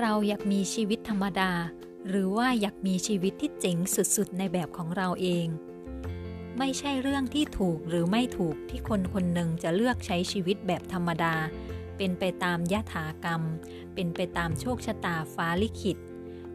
[0.00, 1.52] เราอยากมีชีวิตธรรมดา
[2.08, 5.46] หรือว่าอยากมีชีวิตที่เจ๋งสุดๆ ในแบบของเราเอง
[6.58, 11.34] ไม่ใช่เรื่องที่ถูกหรือไม่ถูกที่คนคนหนึ่งจะเลือกใช้ชีวิตแบบธรรมดา
[11.96, 13.42] เป็นไปตามยถากรรม
[13.94, 15.98] เป็นไปตามโชคชะตาฟ้าลิขิต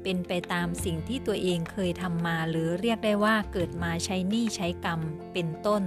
[0.03, 4.99] เป็นไปตามสิ่งที่ตัวเองเคยทำมาหรือเรียกได้ว่าเกิดมาใช้หนี้ใช้กรรม
[5.33, 5.83] เป็นต้น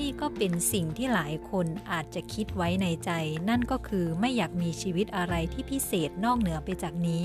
[0.00, 3.10] นี่ก็เป็นสิ่งที่หลายคนอาจจะคิดไว้ในใจ
[3.48, 7.22] นั่นก็คือไม่อยากมีชีวิตอะไรที่พิเศษนอกเหนือไปจากนี้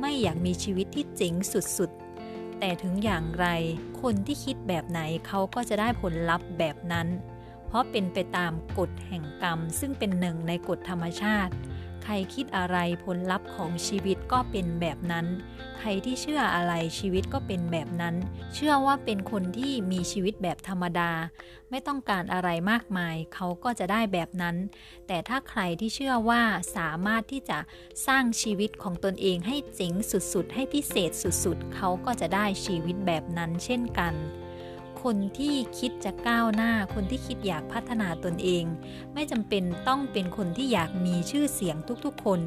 [0.00, 1.34] ไม่อยากมีชีวิตที่เจ๋ง
[1.76, 3.46] สุดๆ แต่ถึงอย่างไร
[4.02, 7.08] คนที่คิดแบบไหนเขาก็จะได้ผลลัพธ์แบบนั้น
[7.66, 11.52] เพราะเป็นไปตามกฎแห่งกรรมซึ่งเป็นหนึ่งในกฎธรรมชาติ
[12.08, 15.26] ใครคิดอะไรผลลัพธ์ของชีวิตก็เป็นแบบนั้น
[15.78, 18.14] ใครที่เชื่ออะไรชีวิตก็เป็นแบบนั้น
[18.54, 21.10] เชื่อว่าเป็นคนที่มีชีวิตแบบธรรมดา
[21.70, 24.56] ไม่ต้องการอะไรมากมาย เขาก็จะได้แบบนั้น
[25.06, 26.42] แต่ถ้าใครที่เชื่อว่า
[26.76, 27.58] สามารถที่จะ
[28.06, 31.10] สร้างชีวิตของตนเองให้เจ๋งสุดๆ ให้พิเศษ
[31.44, 34.14] สุดๆ เขาก็จะได้ชีวิตแบบนั้นเช่นกัน
[35.12, 38.64] คนที่คิดจะก้าวหน้า คนที่คิดอยากพัฒนาตนเอง
[39.14, 42.40] ไม่จำเป็นต้องเป็นคนที่อยากมีชื่อเสียงทุกๆ คน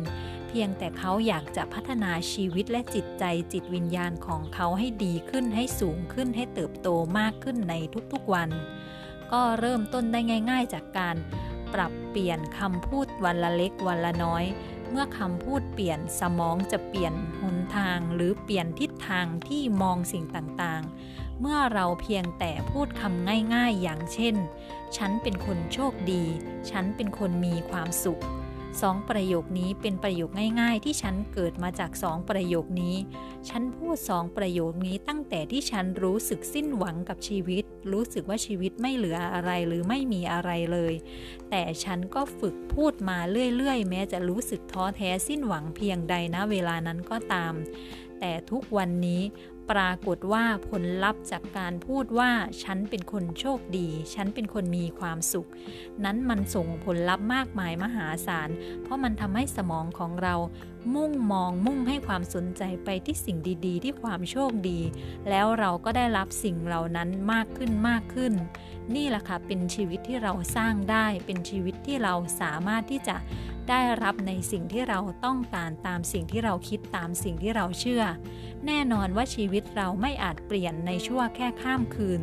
[0.48, 7.74] เพียงแต่เขาอยากจะพัฒนาชีวิตและจิตใจจิตวิญญาณของเขาให้ดีขึ้นให้สูงขึ้นให้เติบโตมากขึ้นใน
[8.12, 8.50] ทุกๆวัน
[9.32, 10.20] ก็เริ่มต้นได้
[10.52, 11.16] ง่าย ๆ จากการ
[11.74, 14.44] ปรับเปลี่ยนคำพูดวันละเล็กวันละน้อย
[14.90, 24.36] เมื่อคำพูดเปลี่ยนสมองจะเปลี่ยนหนทางหรือเปลี่ยนทิศทางที่มองสิ่งต่างๆ เมื่อเราเพียงแต่พูดคำง่ายๆ อย่างเช่น
[24.98, 26.24] ฉันเป็นคนโชคดี
[26.70, 28.22] ฉันเป็นคนมีความสุข
[28.82, 30.30] สองประโยคนี้เป็นประโยค
[30.62, 32.96] ง่าย ๆ ที่ฉันเกิดมาจากสองประโยคนี้
[33.50, 40.94] ฉันพูดสองประโยคนี้ตั้งแต่ที่ฉันรู้สึกสิ้นหวังกับชีวิต รู้สึกว่าชีวิตไม่เหลืออะไรหรือไม่มีอะไรเลย
[41.50, 43.18] แต่ฉันก็ฝึกพูดมา
[43.56, 47.54] เรื่อยๆ แม้จะรู้สึกท้อแท้สิ้นหวังเพียงใดนะเวลานั้นก็ตาม
[48.20, 49.22] แต่ทุกวันนี้
[49.72, 52.32] ปรากฏว่าผลลัพธ์จากการพูดว่า
[52.64, 55.50] ฉันเป็นคนโชคดี ฉันเป็นคนมีความสุข
[56.06, 58.50] นั้นมันส่งผลลัพธ์มากมายมหาศาล
[58.82, 60.36] เพราะมันทำให้สมองของเรา
[60.96, 64.80] มุ่งมองมุ่งให้ความสนใจไปที่สิ่งดีๆ ที่ความโชคดี
[65.30, 68.34] แล้วเราก็ได้รับสิ่งเหล่านั้นมากขึ้นมากขึ้น
[68.96, 73.16] นี่แหละค่ะเป็นชีวิตที่เราสร้างได้เป็นชีวิตที่เราสามารถที่จะ
[73.70, 78.04] ได้รับในสิ่งที่เราต้องการตามสิ่งที่เราคิดตามสิ่งที่เราเชื่อ
[78.68, 82.22] แน่นอนว่าชีวิตเราไม่อาจเปลี่ยนในชั่วแค่ข้ามคืน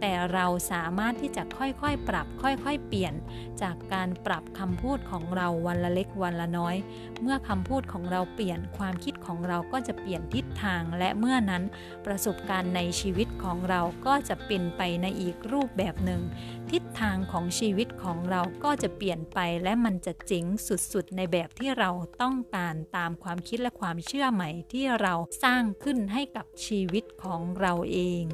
[0.00, 3.14] แต่เราสามารถที่จะค่อยๆ ปรับค่อยๆ เปลี่ยน
[3.62, 6.76] จากการปรับคำพูดของเราวันละเล็กวันละน้อย
[7.20, 11.62] เมื่อคำพูดของเราเปลี่ยนความคิดของเราก็จะเปลี่ยนทิศทาง และเมื่อนั้น
[12.06, 16.22] ประสบการณ์ในชีวิตของเราก็จะเป็นไปในอีกรูปแบบหนึ่ง
[16.70, 20.44] ทิศทางของชีวิตของเราก็จะเปลี่ยนไปและมันจะเจ๋ง
[20.92, 21.90] สุดๆ ในแบบที่เรา
[22.22, 25.14] ต้องการตามความคิดและความเชื่อใหม่ที่เรา
[25.44, 28.24] สร้างขึ้นให้กับชีวิตของเราเอง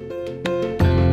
[0.00, 1.09] Música